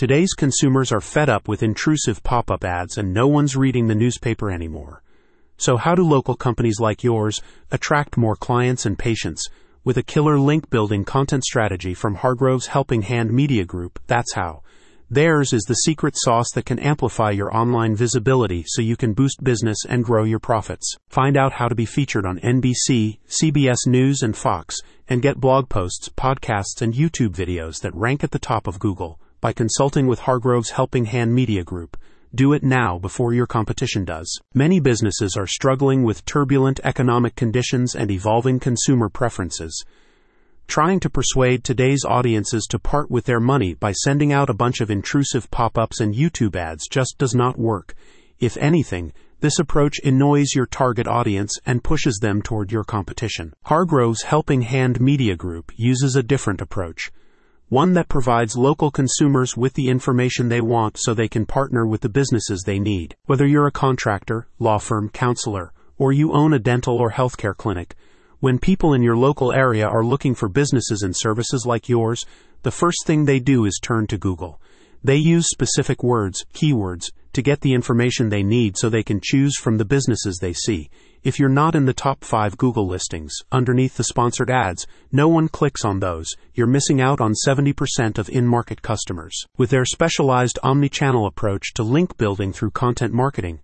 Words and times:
Today's 0.00 0.32
consumers 0.32 0.92
are 0.92 1.02
fed 1.02 1.28
up 1.28 1.46
with 1.46 1.62
intrusive 1.62 2.22
pop 2.22 2.50
up 2.50 2.64
ads 2.64 2.96
and 2.96 3.12
no 3.12 3.28
one's 3.28 3.54
reading 3.54 3.86
the 3.86 3.94
newspaper 3.94 4.50
anymore. 4.50 5.02
So, 5.58 5.76
how 5.76 5.94
do 5.94 6.02
local 6.02 6.36
companies 6.36 6.80
like 6.80 7.04
yours 7.04 7.42
attract 7.70 8.16
more 8.16 8.34
clients 8.34 8.86
and 8.86 8.98
patients? 8.98 9.46
With 9.84 9.98
a 9.98 10.02
killer 10.02 10.38
link 10.38 10.70
building 10.70 11.04
content 11.04 11.44
strategy 11.44 11.92
from 11.92 12.16
Hargrove's 12.16 12.68
Helping 12.68 13.02
Hand 13.02 13.30
Media 13.30 13.66
Group, 13.66 14.00
that's 14.06 14.32
how. 14.32 14.62
Theirs 15.10 15.52
is 15.52 15.64
the 15.68 15.74
secret 15.74 16.14
sauce 16.16 16.50
that 16.54 16.64
can 16.64 16.78
amplify 16.78 17.32
your 17.32 17.54
online 17.54 17.94
visibility 17.94 18.64
so 18.68 18.80
you 18.80 18.96
can 18.96 19.12
boost 19.12 19.44
business 19.44 19.84
and 19.86 20.02
grow 20.02 20.24
your 20.24 20.38
profits. 20.38 20.96
Find 21.10 21.36
out 21.36 21.52
how 21.52 21.68
to 21.68 21.74
be 21.74 21.84
featured 21.84 22.24
on 22.24 22.40
NBC, 22.40 23.18
CBS 23.28 23.86
News, 23.86 24.22
and 24.22 24.34
Fox, 24.34 24.76
and 25.08 25.20
get 25.20 25.36
blog 25.36 25.68
posts, 25.68 26.08
podcasts, 26.08 26.80
and 26.80 26.94
YouTube 26.94 27.34
videos 27.34 27.82
that 27.82 27.94
rank 27.94 28.24
at 28.24 28.30
the 28.30 28.38
top 28.38 28.66
of 28.66 28.78
Google 28.78 29.20
by 29.40 29.52
consulting 29.52 30.06
with 30.06 30.20
Hargrove's 30.20 30.70
Helping 30.70 31.06
Hand 31.06 31.34
Media 31.34 31.64
Group. 31.64 31.96
Do 32.34 32.52
it 32.52 32.62
now 32.62 32.98
before 32.98 33.32
your 33.32 33.46
competition 33.46 34.04
does. 34.04 34.38
Many 34.54 34.80
businesses 34.80 35.36
are 35.36 35.46
struggling 35.46 36.04
with 36.04 36.24
turbulent 36.24 36.78
economic 36.84 37.34
conditions 37.34 37.94
and 37.94 38.10
evolving 38.10 38.60
consumer 38.60 39.08
preferences. 39.08 39.84
Trying 40.68 41.00
to 41.00 41.10
persuade 41.10 41.64
today's 41.64 42.04
audiences 42.06 42.66
to 42.70 42.78
part 42.78 43.10
with 43.10 43.24
their 43.24 43.40
money 43.40 43.74
by 43.74 43.90
sending 43.90 44.32
out 44.32 44.48
a 44.48 44.54
bunch 44.54 44.80
of 44.80 44.90
intrusive 44.90 45.50
pop 45.50 45.76
ups 45.76 46.00
and 46.00 46.14
YouTube 46.14 46.54
ads 46.54 46.86
just 46.86 47.16
does 47.18 47.34
not 47.34 47.58
work. 47.58 47.94
If 48.38 48.56
anything, 48.58 49.12
this 49.40 49.58
approach 49.58 49.98
annoys 50.04 50.54
your 50.54 50.66
target 50.66 51.08
audience 51.08 51.58
and 51.64 51.82
pushes 51.82 52.18
them 52.20 52.42
toward 52.42 52.70
your 52.70 52.84
competition. 52.84 53.54
Hargrove's 53.66 54.22
Helping 54.22 54.62
Hand 54.62 55.00
Media 55.00 55.34
Group 55.34 55.72
uses 55.76 56.14
a 56.14 56.22
different 56.22 56.60
approach. 56.60 57.10
One 57.70 57.92
that 57.92 58.08
provides 58.08 58.56
local 58.56 58.90
consumers 58.90 59.56
with 59.56 59.74
the 59.74 59.90
information 59.90 60.48
they 60.48 60.60
want 60.60 60.98
so 60.98 61.14
they 61.14 61.28
can 61.28 61.46
partner 61.46 61.86
with 61.86 62.00
the 62.00 62.08
businesses 62.08 62.64
they 62.66 62.80
need. 62.80 63.14
Whether 63.26 63.46
you're 63.46 63.68
a 63.68 63.70
contractor, 63.70 64.48
law 64.58 64.78
firm, 64.78 65.08
counselor, 65.08 65.72
or 65.96 66.12
you 66.12 66.32
own 66.32 66.52
a 66.52 66.58
dental 66.58 66.96
or 66.96 67.12
healthcare 67.12 67.56
clinic, 67.56 67.94
when 68.40 68.58
people 68.58 68.92
in 68.92 69.04
your 69.04 69.16
local 69.16 69.52
area 69.52 69.86
are 69.86 70.04
looking 70.04 70.34
for 70.34 70.48
businesses 70.48 71.02
and 71.02 71.16
services 71.16 71.64
like 71.64 71.88
yours, 71.88 72.26
the 72.64 72.72
first 72.72 73.06
thing 73.06 73.24
they 73.24 73.38
do 73.38 73.64
is 73.64 73.78
turn 73.80 74.08
to 74.08 74.18
Google. 74.18 74.60
They 75.04 75.18
use 75.18 75.46
specific 75.48 76.02
words, 76.02 76.44
keywords, 76.52 77.12
to 77.32 77.42
get 77.42 77.60
the 77.60 77.74
information 77.74 78.28
they 78.28 78.42
need 78.42 78.76
so 78.76 78.88
they 78.88 79.02
can 79.02 79.20
choose 79.22 79.56
from 79.56 79.78
the 79.78 79.84
businesses 79.84 80.38
they 80.40 80.52
see. 80.52 80.90
If 81.22 81.38
you're 81.38 81.48
not 81.48 81.74
in 81.74 81.84
the 81.84 81.92
top 81.92 82.24
five 82.24 82.56
Google 82.56 82.86
listings, 82.86 83.34
underneath 83.52 83.96
the 83.96 84.04
sponsored 84.04 84.50
ads, 84.50 84.86
no 85.12 85.28
one 85.28 85.48
clicks 85.48 85.84
on 85.84 86.00
those. 86.00 86.34
You're 86.54 86.66
missing 86.66 87.00
out 87.00 87.20
on 87.20 87.34
70% 87.46 88.18
of 88.18 88.28
in 88.28 88.46
market 88.46 88.82
customers. 88.82 89.44
With 89.58 89.70
their 89.70 89.84
specialized 89.84 90.58
omni 90.62 90.88
channel 90.88 91.26
approach 91.26 91.74
to 91.74 91.82
link 91.82 92.16
building 92.16 92.52
through 92.52 92.70
content 92.70 93.12
marketing, 93.12 93.60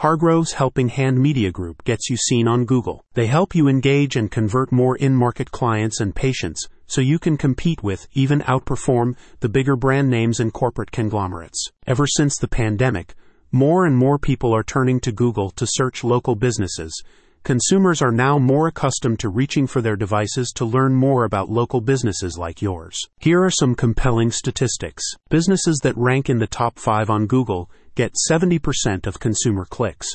Hargrove's 0.00 0.52
Helping 0.52 0.88
Hand 0.88 1.18
Media 1.18 1.50
Group 1.50 1.82
gets 1.84 2.10
you 2.10 2.16
seen 2.16 2.46
on 2.46 2.66
Google. 2.66 3.02
They 3.14 3.28
help 3.28 3.54
you 3.54 3.66
engage 3.66 4.14
and 4.14 4.30
convert 4.30 4.70
more 4.70 4.96
in 4.96 5.14
market 5.14 5.50
clients 5.50 6.00
and 6.00 6.14
patients 6.14 6.68
so 6.86 7.00
you 7.00 7.18
can 7.18 7.36
compete 7.36 7.82
with, 7.82 8.06
even 8.12 8.40
outperform, 8.42 9.16
the 9.40 9.48
bigger 9.48 9.76
brand 9.76 10.08
names 10.08 10.40
and 10.40 10.52
corporate 10.52 10.92
conglomerates. 10.92 11.70
Ever 11.86 12.06
since 12.06 12.36
the 12.36 12.48
pandemic, 12.48 13.14
more 13.52 13.86
and 13.86 13.96
more 13.96 14.18
people 14.18 14.54
are 14.54 14.62
turning 14.62 15.00
to 15.00 15.12
Google 15.12 15.50
to 15.50 15.66
search 15.68 16.04
local 16.04 16.34
businesses. 16.34 17.02
Consumers 17.44 18.02
are 18.02 18.10
now 18.10 18.38
more 18.38 18.66
accustomed 18.66 19.20
to 19.20 19.28
reaching 19.28 19.68
for 19.68 19.80
their 19.80 19.94
devices 19.94 20.52
to 20.56 20.64
learn 20.64 20.94
more 20.94 21.24
about 21.24 21.48
local 21.48 21.80
businesses 21.80 22.36
like 22.36 22.60
yours. 22.60 22.98
Here 23.20 23.42
are 23.44 23.52
some 23.52 23.76
compelling 23.76 24.32
statistics. 24.32 25.04
Businesses 25.30 25.78
that 25.84 25.96
rank 25.96 26.28
in 26.28 26.38
the 26.38 26.48
top 26.48 26.78
5 26.78 27.08
on 27.08 27.26
Google 27.26 27.70
get 27.94 28.16
70% 28.28 29.06
of 29.06 29.20
consumer 29.20 29.64
clicks. 29.64 30.08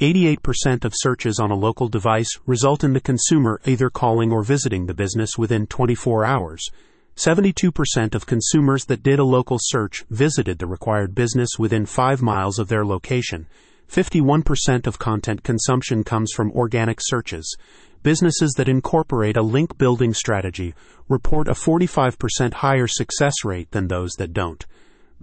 88% 0.00 0.84
of 0.84 0.92
searches 0.94 1.38
on 1.38 1.52
a 1.52 1.56
local 1.56 1.86
device 1.86 2.30
result 2.46 2.82
in 2.82 2.94
the 2.94 3.00
consumer 3.00 3.60
either 3.64 3.90
calling 3.90 4.32
or 4.32 4.42
visiting 4.42 4.86
the 4.86 4.94
business 4.94 5.38
within 5.38 5.68
24 5.68 6.24
hours. 6.24 6.68
72% 7.16 8.14
of 8.16 8.26
consumers 8.26 8.86
that 8.86 9.04
did 9.04 9.20
a 9.20 9.24
local 9.24 9.56
search 9.60 10.04
visited 10.10 10.58
the 10.58 10.66
required 10.66 11.14
business 11.14 11.50
within 11.60 11.86
5 11.86 12.22
miles 12.22 12.58
of 12.58 12.66
their 12.66 12.84
location. 12.84 13.46
51% 13.88 14.88
of 14.88 14.98
content 14.98 15.44
consumption 15.44 16.02
comes 16.02 16.32
from 16.32 16.50
organic 16.50 16.98
searches. 17.00 17.56
Businesses 18.02 18.54
that 18.56 18.68
incorporate 18.68 19.36
a 19.36 19.42
link 19.42 19.78
building 19.78 20.12
strategy 20.12 20.74
report 21.08 21.46
a 21.46 21.52
45% 21.52 22.54
higher 22.54 22.88
success 22.88 23.34
rate 23.44 23.70
than 23.70 23.86
those 23.86 24.14
that 24.18 24.32
don't 24.32 24.66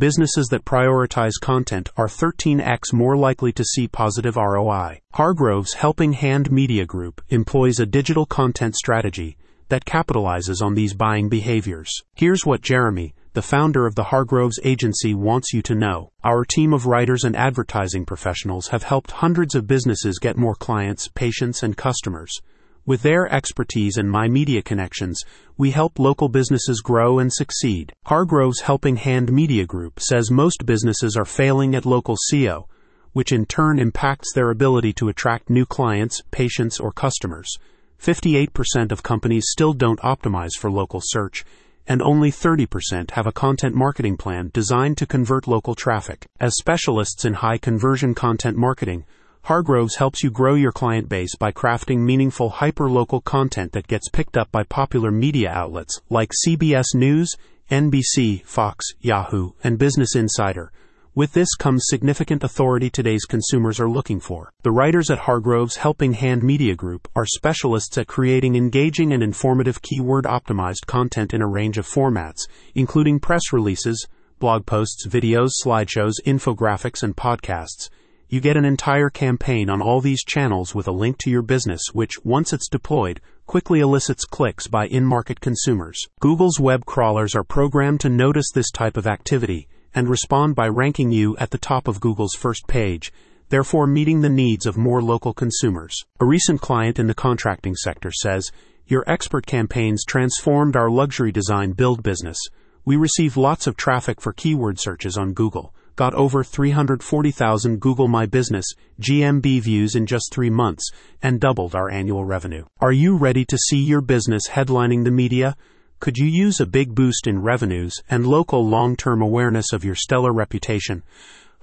businesses 0.02 0.48
that 0.48 0.66
prioritize 0.66 1.34
content 1.40 1.88
are 1.96 2.08
13x 2.08 2.92
more 2.92 3.16
likely 3.16 3.52
to 3.52 3.64
see 3.64 3.88
positive 3.88 4.36
ROI. 4.36 5.00
Hargrove's 5.14 5.76
Helping 5.76 6.14
Hand 6.14 6.52
Media 6.52 6.88
Group 6.88 7.22
employs 7.30 7.80
a 7.80 7.86
digital 7.86 8.26
content 8.26 8.76
strategy 8.76 9.38
that 9.70 9.86
capitalizes 9.86 10.60
on 10.60 10.74
these 10.74 10.96
buying 10.96 11.30
behaviors. 11.30 12.02
Here's 12.16 12.48
what 12.48 12.64
Jeremy, 12.64 13.14
the 13.34 13.44
founder 13.44 13.86
of 13.86 13.94
the 13.94 14.06
Hargroves 14.06 14.60
agency, 14.64 15.14
wants 15.14 15.54
you 15.54 15.62
to 15.62 15.76
know. 15.76 16.12
Our 16.24 16.46
team 16.46 16.74
of 16.74 16.88
writers 16.88 17.24
and 17.24 17.36
advertising 17.36 18.08
professionals 18.08 18.70
have 18.70 18.82
helped 18.82 19.12
hundreds 19.12 19.54
of 19.54 19.68
businesses 19.68 20.18
get 20.18 20.36
more 20.36 20.56
clients, 20.56 21.10
patients, 21.10 21.62
and 21.62 21.78
customers. 21.78 22.42
With 22.84 23.04
their 23.04 23.32
expertise 23.32 23.98
and 23.98 24.10
My 24.10 24.28
Media 24.28 24.64
connections, 24.64 25.24
we 25.56 25.70
help 25.70 26.00
local 26.00 26.30
businesses 26.30 26.82
grow 26.82 27.20
and 27.20 27.32
succeed. 27.32 27.94
Hargrove's 28.08 28.62
Helping 28.62 28.96
Hand 28.96 29.32
Media 29.32 29.68
Group 29.68 30.00
says 30.00 30.32
most 30.32 30.66
businesses 30.66 31.16
are 31.16 31.26
failing 31.26 31.76
at 31.76 31.86
local 31.86 32.18
SEO, 32.32 32.66
which 33.14 33.32
in 33.32 33.46
turn 33.46 33.78
impacts 33.78 34.34
their 34.34 34.50
ability 34.50 34.94
to 34.94 35.10
attract 35.10 35.48
new 35.48 35.64
clients, 35.64 36.24
patients, 36.32 36.80
or 36.80 36.92
customers. 36.92 37.56
58% 38.00 38.92
of 38.92 39.04
companies 39.04 39.46
still 39.50 39.74
don't 39.74 40.00
optimize 40.00 40.58
for 40.58 40.72
local 40.72 41.02
search, 41.04 41.46
and 41.86 42.02
only 42.02 42.32
30% 42.32 43.12
have 43.12 43.28
a 43.28 43.32
content 43.32 43.76
marketing 43.76 44.18
plan 44.18 44.50
designed 44.54 44.98
to 44.98 45.06
convert 45.06 45.48
local 45.48 45.76
traffic. 45.76 46.26
As 46.40 46.56
specialists 46.58 47.26
in 47.26 47.34
high 47.36 47.60
conversion 47.60 48.16
content 48.16 48.58
marketing, 48.58 49.06
Hargroves 49.46 49.96
helps 49.96 50.24
you 50.24 50.30
grow 50.30 50.54
your 50.54 50.72
client 50.72 51.10
base 51.10 51.36
by 51.36 51.52
crafting 51.52 51.98
meaningful 52.00 52.52
hyperlocal 52.52 53.24
content 53.24 53.72
that 53.72 53.88
gets 53.88 54.08
picked 54.08 54.38
up 54.38 54.52
by 54.52 54.62
popular 54.62 55.10
media 55.10 55.50
outlets 55.50 56.00
like 56.12 56.32
CBS 56.46 56.94
News, 56.94 57.36
NBC, 57.72 58.46
Fox, 58.46 58.86
Yahoo, 59.00 59.54
and 59.64 59.80
Business 59.80 60.16
Insider. 60.16 60.72
With 61.16 61.34
this 61.34 61.56
comes 61.56 61.86
significant 61.88 62.44
authority 62.44 62.92
today's 62.92 63.26
consumers 63.26 63.80
are 63.80 63.90
looking 63.90 64.20
for. 64.20 64.54
The 64.62 64.72
writers 64.72 65.10
at 65.10 65.20
Hargrove's 65.20 65.78
Helping 65.78 66.14
Hand 66.14 66.44
Media 66.44 66.76
Group 66.76 67.10
are 67.16 67.26
specialists 67.26 67.98
at 67.98 68.08
creating 68.08 68.56
engaging 68.56 69.12
and 69.12 69.24
informative 69.24 69.82
keyword 69.82 70.26
optimized 70.26 70.86
content 70.86 71.34
in 71.34 71.42
a 71.42 71.48
range 71.48 71.80
of 71.80 71.88
formats, 71.88 72.48
including 72.76 73.20
press 73.20 73.52
releases, 73.52 74.08
blog 74.38 74.68
posts, 74.68 75.08
videos, 75.08 75.50
slideshows, 75.66 76.14
infographics, 76.28 77.02
and 77.02 77.18
podcasts. 77.18 77.90
You 78.32 78.40
get 78.40 78.56
an 78.56 78.64
entire 78.64 79.10
campaign 79.10 79.70
on 79.70 79.82
all 79.82 80.00
these 80.00 80.24
channels 80.24 80.74
with 80.74 80.88
a 80.88 80.94
link 80.94 81.18
to 81.18 81.30
your 81.30 81.42
business, 81.42 81.82
which, 81.92 82.24
once 82.24 82.54
it's 82.54 82.70
deployed, 82.70 83.20
quickly 83.46 83.82
elicits 83.82 84.24
clicks 84.24 84.68
by 84.68 84.88
in 84.88 85.04
market 85.04 85.42
consumers. 85.42 86.02
Google's 86.22 86.58
web 86.58 86.86
crawlers 86.86 87.36
are 87.36 87.44
programmed 87.44 88.00
to 88.00 88.10
notice 88.10 88.50
this 88.50 88.72
type 88.72 88.96
of 88.96 89.06
activity 89.06 89.68
and 89.94 90.08
respond 90.08 90.56
by 90.56 90.70
ranking 90.70 91.12
you 91.12 91.36
at 91.40 91.52
the 91.52 91.58
top 91.58 91.90
of 91.90 92.00
Google's 92.00 92.34
first 92.34 92.68
page, 92.68 93.12
therefore 93.50 93.86
meeting 93.86 94.22
the 94.22 94.30
needs 94.30 94.66
of 94.66 94.78
more 94.78 95.02
local 95.02 95.34
consumers. 95.34 95.98
A 96.22 96.26
recent 96.26 96.62
client 96.62 97.00
in 97.00 97.08
the 97.08 97.14
contracting 97.14 97.76
sector 97.76 98.12
says, 98.14 98.50
Your 98.86 99.04
expert 99.08 99.46
campaigns 99.46 100.06
transformed 100.06 100.78
our 100.78 100.90
luxury 100.90 101.34
design 101.34 101.74
build 101.74 102.02
business. 102.02 102.38
We 102.86 102.96
receive 102.96 103.36
lots 103.36 103.68
of 103.68 103.76
traffic 103.76 104.22
for 104.22 104.32
keyword 104.32 104.80
searches 104.80 105.18
on 105.18 105.34
Google 105.34 105.74
got 105.96 106.14
over 106.14 106.44
340,000 106.44 107.80
Google 107.80 108.08
My 108.08 108.26
Business 108.26 108.66
GMB 109.00 109.62
views 109.62 109.96
in 109.96 110.06
just 110.06 110.32
three 110.32 110.50
months 110.50 110.90
and 111.22 111.40
doubled 111.40 111.76
our 111.76 111.90
annual 111.90 112.26
revenue. 112.26 112.66
Are 112.80 112.92
you 112.92 113.18
ready 113.18 113.46
to 113.46 113.58
see 113.58 113.80
your 113.80 114.02
business 114.02 114.50
headlining 114.50 115.04
the 115.04 115.12
media? 115.12 115.56
Could 116.00 116.18
you 116.18 116.26
use 116.26 116.60
a 116.60 116.66
big 116.66 116.96
boost 116.96 117.28
in 117.28 117.42
revenues 117.42 118.02
and 118.10 118.26
local 118.26 118.68
long 118.68 118.96
term 118.96 119.22
awareness 119.22 119.74
of 119.74 119.84
your 119.84 119.96
stellar 119.96 120.32
reputation? 120.32 121.04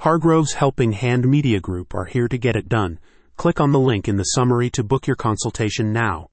Hargrove's 0.01 0.55
Helping 0.55 0.93
Hand 0.93 1.27
Media 1.27 1.59
Group 1.59 1.95
are 1.95 2.05
here 2.05 2.29
to 2.29 2.39
get 2.39 2.55
it 2.55 2.69
done. 2.69 2.99
Click 3.37 3.61
on 3.61 3.73
the 3.73 3.81
link 3.81 4.09
in 4.09 4.17
the 4.17 4.25
summary 4.25 4.69
to 4.71 4.83
book 4.83 5.07
your 5.07 5.17
consultation 5.17 5.93
now. 5.93 6.27